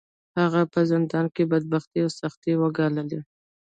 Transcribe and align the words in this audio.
هغه 0.39 0.61
په 0.73 0.79
زندان 0.91 1.25
کې 1.35 1.49
بدبختۍ 1.51 1.99
او 2.05 2.11
سختۍ 2.19 2.53
وګاللې. 2.57 3.19